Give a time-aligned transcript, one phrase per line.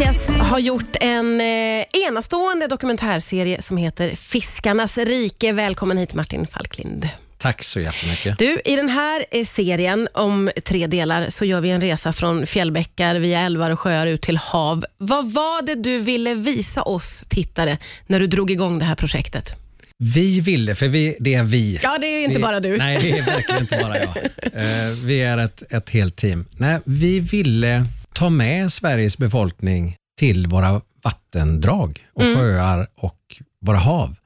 [0.00, 5.52] Gäst har gjort en eh, enastående dokumentärserie som heter Fiskarnas rike.
[5.52, 7.08] Välkommen hit Martin Falklind.
[7.38, 8.38] Tack så jättemycket.
[8.38, 12.46] Du, I den här eh, serien om tre delar så gör vi en resa från
[12.46, 14.84] fjällbäckar via älvar och sjöar ut till hav.
[14.98, 19.54] Vad var det du ville visa oss tittare när du drog igång det här projektet?
[19.98, 21.80] Vi ville, för vi, det är vi.
[21.82, 22.76] Ja, det är inte Det- bara du.
[22.76, 24.08] Nej, det är verkligen inte bara jag.
[24.54, 26.44] Eh, vi är ett, ett helt team.
[26.56, 32.36] Nej, vi ville ta med Sveriges befolkning till våra vattendrag och Mm.
[32.36, 34.16] sjöar och våra hav.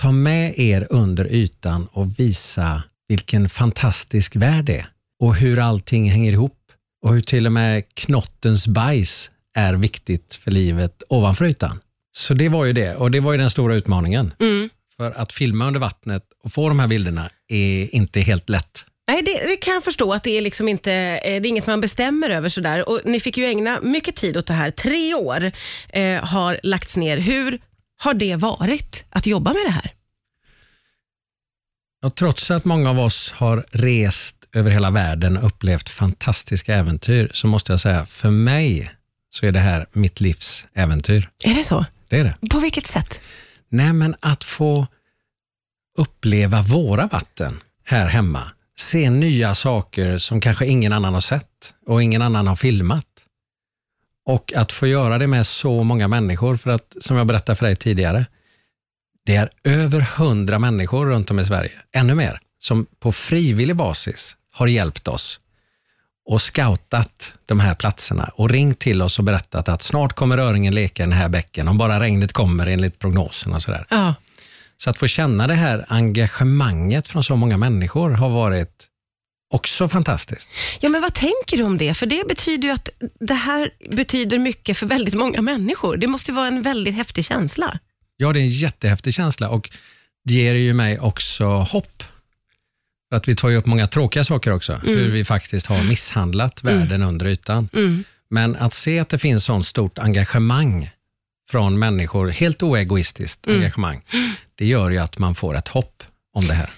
[0.00, 4.86] Ta med er under ytan och visa vilken fantastisk värld det är
[5.20, 6.58] och hur allting hänger ihop
[7.04, 11.80] och hur till och med knottens bajs är viktigt för livet ovanför ytan.
[12.12, 14.34] Så det var ju det och det var ju den stora utmaningen.
[14.40, 14.68] Mm.
[14.96, 18.84] För att filma under vattnet och få de här bilderna är inte helt lätt.
[19.08, 21.66] Nej, det, det kan jag förstå att det är, liksom inte, eh, det är inget
[21.66, 22.48] man bestämmer över.
[22.48, 22.88] Sådär.
[22.88, 24.70] Och ni fick ju ägna mycket tid åt det här.
[24.70, 25.52] Tre år
[25.88, 27.18] eh, har lagts ner.
[27.18, 27.60] Hur
[27.98, 29.92] har det varit att jobba med det här?
[32.04, 37.30] Och trots att många av oss har rest över hela världen och upplevt fantastiska äventyr,
[37.34, 38.90] så måste jag säga, för mig
[39.30, 41.28] så är det här mitt livs äventyr.
[41.44, 41.86] Är det så?
[42.08, 42.48] Det är det.
[42.50, 43.20] På vilket sätt?
[43.68, 44.86] Nej, men att få
[45.98, 48.50] uppleva våra vatten här hemma.
[48.78, 53.06] Se nya saker som kanske ingen annan har sett och ingen annan har filmat.
[54.24, 57.66] Och att få göra det med så många människor, för att som jag berättade för
[57.66, 58.26] dig tidigare,
[59.26, 64.36] det är över hundra människor runt om i Sverige, ännu mer, som på frivillig basis
[64.52, 65.40] har hjälpt oss
[66.24, 70.74] och scoutat de här platserna och ringt till oss och berättat att snart kommer öringen
[70.74, 73.86] leka i den här bäcken om bara regnet kommer enligt prognosen och sådär.
[73.90, 74.14] Ja.
[74.84, 78.88] Så att få känna det här engagemanget från så många människor har varit
[79.54, 80.50] också fantastiskt.
[80.80, 81.94] ja, men vad tänker du om det?
[81.94, 82.88] För det betyder ju att
[83.20, 85.96] det här betyder mycket för väldigt många människor.
[85.96, 87.78] Det måste ju vara en väldigt häftig känsla.
[88.16, 89.70] Ja, det är en jättehäftig känsla och
[90.24, 92.02] det ger ju mig också hopp.
[93.08, 96.64] För att vi tar ju upp många tråkiga saker också, hur vi faktiskt har misshandlat
[96.64, 97.68] världen under ytan.
[97.72, 98.04] Mm.
[98.30, 100.90] Men att se att det finns sånt stort engagemang
[101.50, 104.02] från människor, helt oegoistiskt engagemang,
[104.54, 106.02] det gör ju att man får ett hopp
[106.34, 106.70] om det här.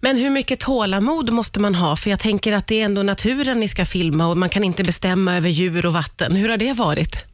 [0.00, 1.96] Men hur mycket tålamod måste man ha?
[1.96, 4.84] För jag tänker att det är ändå naturen ni ska filma och man kan inte
[4.84, 6.36] bestämma över djur och vatten.
[6.36, 7.24] Hur har det varit?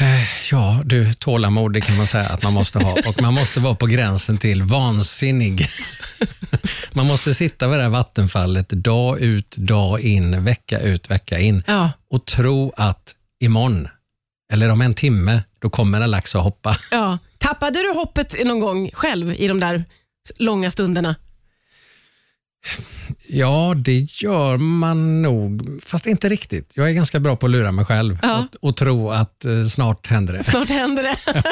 [0.00, 2.96] Eh, Ja, du, tålamod det kan man säga att man måste ha.
[3.06, 5.66] Och man måste vara på gränsen till vansinnig.
[6.92, 11.62] Man måste sitta vid det här vattenfallet dag ut, dag in, vecka ut, vecka in
[11.66, 11.90] Ja.
[12.10, 13.88] och tro att imorgon,
[14.52, 16.76] eller om en timme, då kommer en lax att hoppa.
[16.90, 17.18] ja.
[17.38, 19.84] Tappade du hoppet någon gång själv i de där
[20.36, 21.14] långa stunderna?
[23.26, 26.70] Ja, det gör man nog, fast inte riktigt.
[26.74, 28.38] Jag är ganska bra på att lura mig själv Ja.
[28.60, 30.44] och, och tro att eh, snart händer det.
[30.44, 31.16] Snart händer det.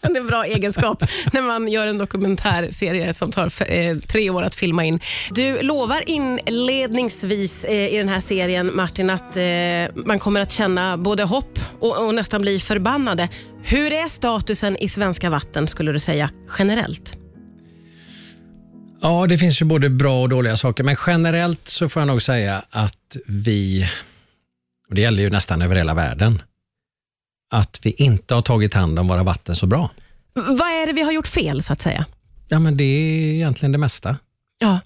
[0.00, 4.42] det är en bra egenskap när man gör en dokumentärserie som tar eh, tre år
[4.42, 5.00] att filma in.
[5.30, 10.96] Du lovar inledningsvis eh, i den här serien, Martin, att eh, man kommer att känna
[10.98, 13.28] både hopp och, och nästan bli förbannade.
[13.62, 17.18] Hur är statusen i svenska vatten, skulle du säga, generellt?
[19.04, 22.22] Ja, det finns ju både bra och dåliga saker, men generellt så får jag nog
[22.22, 23.86] säga att vi,
[24.88, 26.42] och det gäller ju nästan över hela världen,
[27.50, 29.90] att vi inte har tagit hand om våra vatten så bra.
[30.34, 32.06] Vad är det vi har gjort fel, så att säga?
[32.48, 34.16] Ja, men det är egentligen det mesta.
[34.58, 34.80] Ja.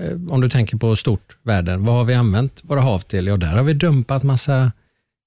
[0.00, 3.26] Eh, Om du tänker på stort världen, vad har vi använt våra hav till?
[3.26, 4.72] Ja, där har vi dumpat massa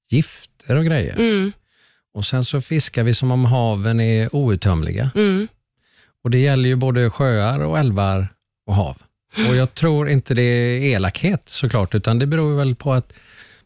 [0.09, 1.15] gifter och grejer.
[1.19, 1.51] Mm,
[2.13, 5.11] Och sen så fiskar vi som om haven är outtömliga.
[5.15, 5.47] mm,
[6.23, 8.27] Och det gäller ju både sjöar och älvar
[8.67, 8.97] och hav.
[9.49, 13.13] Och jag tror inte det är elakhet såklart, utan det beror väl på att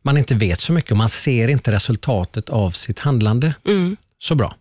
[0.02, 3.98] man inte vet så mycket och man ser inte resultatet av sitt handlande mm.
[4.20, 4.56] så bra.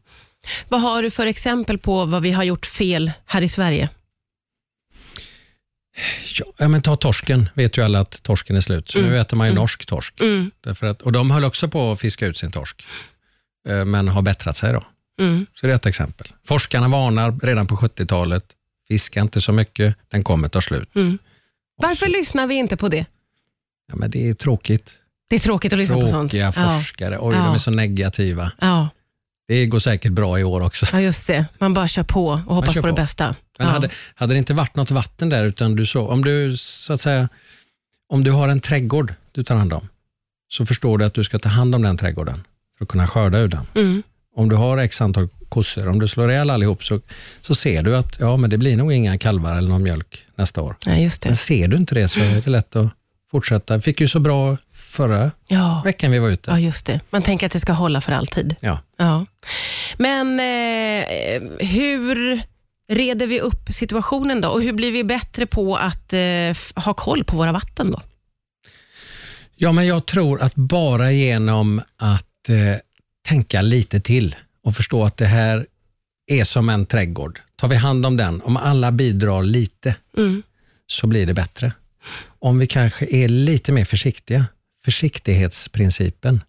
[0.68, 3.88] Vad har du för exempel på vad vi har gjort fel här i Sverige?
[6.56, 9.48] Ja, men ta torsken, vet ju alla att torsken är slut, så nu äter man
[9.48, 10.20] ju norsk torsk.
[10.20, 12.86] Mm, Därför att, och de höll också på att fiska ut sin torsk,
[13.68, 14.84] eh, men har bättrat sig då.
[15.20, 15.46] mm.
[15.54, 16.28] Så det är ett exempel.
[16.44, 18.44] Forskarna varnar redan på 70-talet,
[18.90, 20.88] fiska inte så mycket, den kommer ta slut.
[20.94, 21.19] Mm.
[21.76, 23.06] Varför lyssnar vi inte på det?
[23.88, 24.94] Ja, men det är tråkigt.
[25.28, 26.31] Det är tråkigt att lyssna på sånt.
[26.31, 26.78] Tråkiga Ja.
[26.78, 27.44] forskare, oj Ja.
[27.44, 28.52] de är så negativa.
[28.60, 28.88] Ja.
[29.48, 30.87] Det går säkert bra i år också.
[30.92, 31.46] ja, just det.
[31.58, 32.96] Man bara kör på och hoppas kör på det på.
[32.96, 33.34] bästa.
[33.58, 33.72] Men ja.
[33.72, 37.00] hade, hade det inte varit något vatten där, utan du så, om du så att
[37.00, 37.28] säga,
[38.08, 39.88] om du har en trädgård du tar hand om,
[40.48, 42.44] så förstår du att du ska ta hand om den trädgården
[42.78, 43.66] för att kunna skörda ur den.
[43.75, 44.02] Mm.
[44.36, 47.00] Om du har x antal kossor, om du slår ihjäl allihop så,
[47.41, 50.62] så ser du att ja, men det blir nog inga kalvar eller någon mjölk nästa
[50.62, 50.76] år.
[50.87, 51.38] Ja, just Men det.
[51.38, 52.87] ser du inte det så är det lätt att
[53.31, 53.76] fortsätta.
[53.76, 55.82] Vi fick ju så bra förra Ja.
[55.85, 56.50] veckan vi var ute.
[56.50, 57.00] ja, just det.
[57.11, 58.56] Man tänker att det ska hålla för alltid.
[58.61, 58.79] Ja.
[58.99, 59.26] Ja.
[59.99, 62.41] Men eh, hur
[62.93, 64.49] reder vi upp situationen då?
[64.49, 68.00] Och hur blir vi bättre på att eh, ha koll på våra vatten då?
[69.56, 72.56] ja, men jag tror att bara genom att eh,
[73.29, 75.66] tänka lite till och förstå att det här
[76.26, 77.40] är som en trädgård.
[77.56, 80.42] Tar vi hand om den, om alla bidrar lite, Mm.
[80.86, 81.72] så blir det bättre.
[82.38, 84.46] Om vi kanske är lite mer försiktiga,
[84.84, 86.40] försiktighetsprincipen.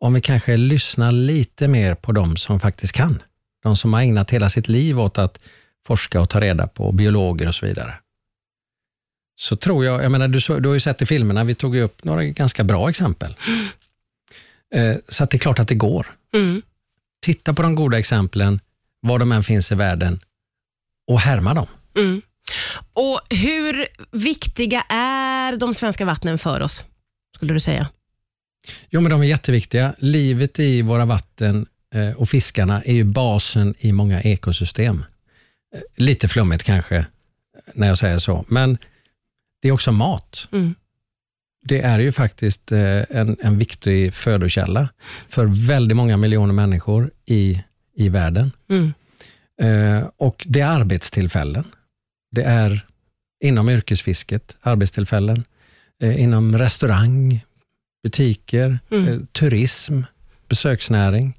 [0.00, 3.22] Om vi kanske lyssnar lite mer på de som faktiskt kan.
[3.62, 5.38] De som har ägnat hela sitt liv åt att
[5.86, 7.94] forska och ta reda på, biologer och så vidare.
[9.36, 11.82] Så tror jag, jag menar du, du har ju sett i filmerna, vi tog ju
[11.82, 13.36] upp några ganska bra exempel.
[14.74, 16.06] Eh, så att det är klart att det går.
[16.34, 16.62] Mm.
[17.28, 18.60] Titta på de goda exemplen,
[19.00, 20.20] var de än finns i världen,
[21.06, 21.66] och härma dem.
[21.96, 22.22] Mm.
[22.92, 26.84] Och hur viktiga är de svenska vattnen för oss,
[27.36, 27.88] skulle du säga?
[28.90, 29.94] Jo, men de är jätteviktiga.
[29.98, 35.04] Livet i våra vatten eh, och fiskarna är ju basen i många ekosystem.
[35.74, 37.06] Eh, Lite flummigt kanske,
[37.74, 38.78] när jag säger så, men
[39.62, 40.48] det är också mat.
[40.52, 40.74] Mm.
[41.68, 44.88] Det är ju faktiskt eh, en, en viktig födokälla
[45.28, 47.62] för väldigt många miljoner människor i,
[47.96, 48.52] i världen.
[48.70, 48.92] Mm.
[49.62, 51.64] Eh, och det är arbetstillfällen.
[52.30, 52.86] Det är
[53.44, 55.44] inom yrkesfisket, arbetstillfällen.
[56.02, 57.44] Eh, inom restaurang,
[58.02, 59.26] butiker, Mm.
[59.32, 60.00] turism,
[60.48, 61.37] besöksnäring.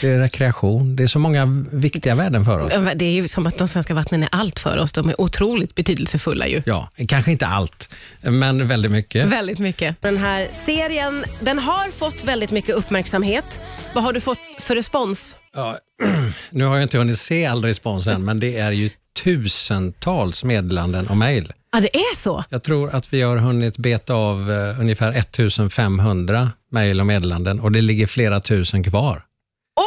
[0.00, 0.96] Det är rekreation.
[0.96, 2.72] Det är så många viktiga värden för oss.
[2.94, 4.92] Det är ju som att de svenska vattnen är allt för oss.
[4.92, 6.62] De är otroligt betydelsefulla ju.
[6.66, 9.26] Ja, kanske inte allt, men väldigt mycket.
[9.26, 10.02] Väldigt mycket.
[10.02, 13.60] Den här serien den har fått väldigt mycket uppmärksamhet.
[13.94, 15.36] Vad har du fått för respons?
[15.54, 15.78] Ja,
[16.50, 18.90] nu har jag inte hunnit se all respons än, men det är ju
[19.24, 21.52] tusentals meddelanden och mejl.
[21.72, 22.44] Ja, det är så?
[22.48, 27.72] Jag tror att vi har hunnit beta av eh, ungefär 1500 mejl och meddelanden och
[27.72, 29.22] det ligger flera tusen kvar.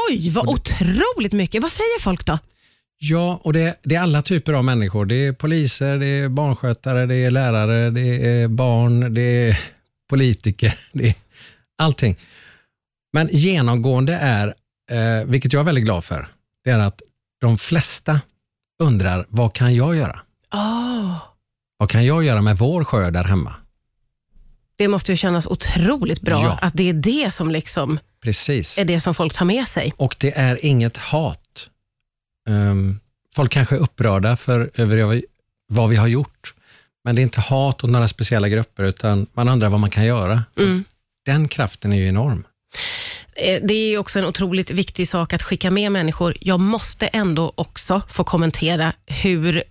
[0.10, 1.62] Oj, vad otroligt mycket.
[1.62, 2.40] Vad säger folk då?
[3.00, 5.06] Ja, och det, det är alla typer av människor.
[5.06, 9.60] Det är poliser, det är barnskötare, det är lärare, det är barn, det är
[10.10, 11.16] politiker, det är
[11.78, 12.16] allting.
[13.14, 14.48] Men genomgående är,
[14.92, 16.28] eh, vilket jag är väldigt glad för,
[16.64, 17.02] det är att
[17.42, 18.22] de flesta
[18.84, 20.20] undrar, vad kan jag göra?
[20.54, 21.18] Oh,
[21.78, 23.56] Vad kan jag göra med vår sjö där hemma?
[24.78, 26.60] Det måste ju kännas otroligt bra Ja.
[26.62, 28.78] att det är det som liksom Precis.
[28.78, 29.94] är det som folk tar med sig.
[29.98, 31.70] Och det är inget hat.
[32.50, 33.00] Ehm,
[33.36, 35.24] folk kanske är upprörda för, över
[35.70, 36.54] vad vi har gjort,
[37.04, 40.06] men det är inte hat åt några speciella grupper, utan man undrar vad man kan
[40.06, 40.44] göra.
[40.60, 40.84] Mm.
[41.26, 42.44] Den kraften är ju enorm.
[43.36, 46.34] Eh, Det är ju också en otroligt viktig sak att skicka med människor.
[46.42, 49.64] Jag måste ändå också få kommentera hur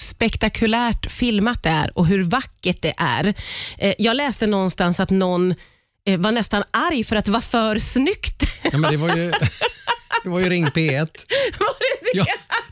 [0.00, 3.34] spektakulärt filmat det är och hur vackert det är.
[3.78, 5.54] Eh, Jag läste någonstans att någon
[6.06, 8.42] eh, var nästan arg för att det var för snyggt.
[8.72, 9.30] Ja, men det, var ju,
[10.24, 11.08] det var ju Ring P1.
[11.58, 12.24] Var det det?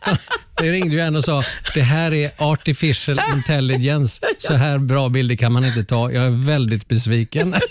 [0.05, 0.17] Ja,
[0.57, 1.43] det ringde ju en och sa,
[1.75, 4.21] det här är artificial intelligence.
[4.39, 6.13] Så här bra bilder kan man inte ta.
[6.13, 7.55] Jag är väldigt besviken.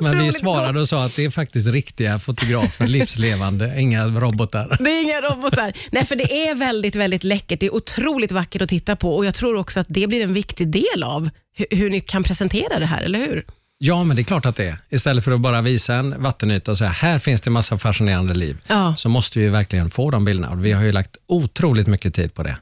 [0.00, 2.86] Men vi svarade och sa att det är faktiskt riktiga fotografer,
[3.18, 4.76] livslevande, inga robotar.
[4.80, 5.72] Det är inga robotar.
[5.90, 7.60] Nej, för det är väldigt, väldigt läckert.
[7.60, 10.32] Det är otroligt vackert att titta på och jag tror också att det blir en
[10.34, 13.44] viktig del av hur, hur ni kan presentera det här, eller hur?
[13.80, 14.76] Ja, men det är klart att det är.
[14.90, 18.58] Istället för att bara visa en vattenyta och säga här finns det massa fascinerande liv,
[18.66, 18.94] Ja.
[18.98, 20.54] så måste vi verkligen få de bilderna.
[20.54, 22.56] Vi har ju lagt otroligt mycket tid på det.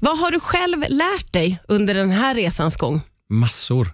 [0.00, 3.00] Vad har du själv lärt dig under den här resans gång?
[3.30, 3.88] Massor,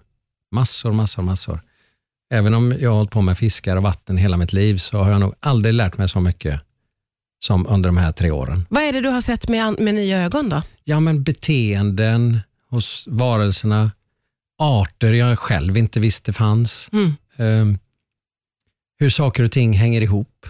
[0.55, 1.61] massor, massor, massor.
[2.31, 5.11] Även om jag har hållit på med fiskar och vatten hela mitt liv, så har
[5.11, 6.61] jag nog aldrig lärt mig så mycket
[7.41, 8.67] som under de här tre åren.
[8.71, 10.63] Vad är det du har sett med, med nya ögon då?
[10.85, 13.91] Ja, men beteenden hos varelserna,
[14.59, 16.89] arter jag själv inte visste fanns.
[16.93, 17.13] Mm.
[17.37, 17.79] Ehm,
[18.99, 20.47] hur saker och ting hänger ihop.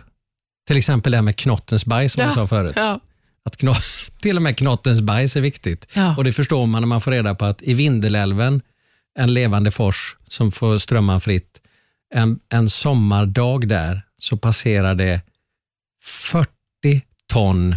[0.67, 2.73] Till exempel det här med knottens bajs som jag sa förut.
[2.77, 3.01] Ja.
[3.45, 3.73] Att kno
[4.21, 5.87] till och med knottens bajs är viktigt.
[5.93, 6.17] Ja.
[6.17, 8.63] Och Det förstår man när man får reda på att i Vindelälven,
[9.19, 11.61] en levande fors som får strömma fritt,
[12.15, 15.21] en, en sommardag där så passerar det
[16.03, 16.49] 40
[17.27, 17.77] ton,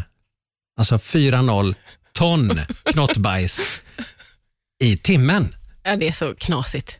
[0.77, 1.75] alltså 4-0
[2.13, 3.59] ton knottbajs
[4.83, 5.55] i timmen.
[5.83, 6.97] ja, det är så knasigt.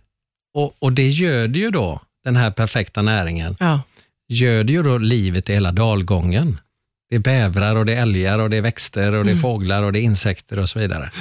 [0.54, 3.82] Och, och det göder ju då den här perfekta näringen, Ja.
[4.28, 6.60] göder ju då livet i hela dalgången.
[7.12, 9.84] Det är bävrar och det är älgar och det är växter och det är fåglar
[9.84, 11.12] och det är insekter och så vidare.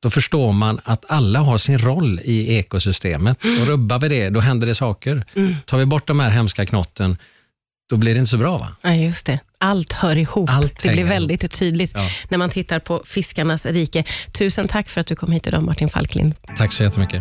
[0.00, 4.40] Då förstår man att alla har sin roll i ekosystemet och rubbar vi det, då
[4.40, 5.24] händer det saker.
[5.66, 7.16] Tar vi bort de här hemska knotten,
[7.90, 8.68] då blir det inte så bra va?
[8.82, 9.40] ja, just det.
[9.58, 10.50] Allt hör ihop.
[10.50, 12.08] Allt det blir väldigt tydligt Ja.
[12.28, 14.04] när man tittar på fiskarnas rike.
[14.32, 16.34] Tusen tack för att du kom hit idag, Martin Falklind.
[16.56, 17.16] Tack så jättemycket.